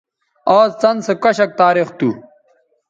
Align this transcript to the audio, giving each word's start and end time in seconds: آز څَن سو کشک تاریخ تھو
آز 0.59 0.71
څَن 0.81 0.95
سو 1.05 1.13
کشک 1.23 1.49
تاریخ 1.61 1.87
تھو 1.97 2.09